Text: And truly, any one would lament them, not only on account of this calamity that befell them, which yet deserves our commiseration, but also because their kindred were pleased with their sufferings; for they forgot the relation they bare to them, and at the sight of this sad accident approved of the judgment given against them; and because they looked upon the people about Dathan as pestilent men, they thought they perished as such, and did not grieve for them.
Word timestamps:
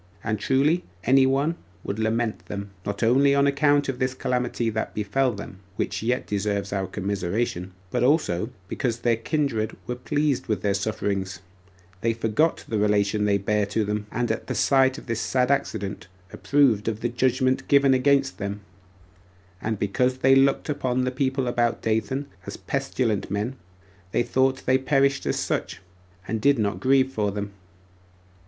And 0.23 0.39
truly, 0.39 0.83
any 1.03 1.27
one 1.27 1.57
would 1.83 1.99
lament 1.99 2.47
them, 2.47 2.71
not 2.87 3.03
only 3.03 3.35
on 3.35 3.45
account 3.45 3.87
of 3.87 3.99
this 3.99 4.15
calamity 4.15 4.71
that 4.71 4.95
befell 4.95 5.31
them, 5.31 5.59
which 5.75 6.01
yet 6.01 6.25
deserves 6.25 6.73
our 6.73 6.87
commiseration, 6.87 7.73
but 7.91 8.01
also 8.03 8.49
because 8.67 9.01
their 9.01 9.15
kindred 9.17 9.77
were 9.85 9.93
pleased 9.93 10.47
with 10.47 10.63
their 10.63 10.73
sufferings; 10.73 11.35
for 11.37 11.43
they 12.01 12.13
forgot 12.15 12.65
the 12.67 12.79
relation 12.79 13.25
they 13.25 13.37
bare 13.37 13.67
to 13.67 13.85
them, 13.85 14.07
and 14.11 14.31
at 14.31 14.47
the 14.47 14.55
sight 14.55 14.97
of 14.97 15.05
this 15.05 15.21
sad 15.21 15.51
accident 15.51 16.07
approved 16.33 16.87
of 16.87 17.01
the 17.01 17.09
judgment 17.09 17.67
given 17.67 17.93
against 17.93 18.39
them; 18.39 18.61
and 19.61 19.77
because 19.77 20.17
they 20.17 20.33
looked 20.33 20.67
upon 20.67 21.03
the 21.03 21.11
people 21.11 21.45
about 21.47 21.79
Dathan 21.83 22.25
as 22.47 22.57
pestilent 22.57 23.29
men, 23.29 23.55
they 24.13 24.23
thought 24.23 24.65
they 24.65 24.79
perished 24.79 25.27
as 25.27 25.37
such, 25.37 25.79
and 26.27 26.41
did 26.41 26.57
not 26.57 26.79
grieve 26.79 27.13
for 27.13 27.29
them. 27.31 27.51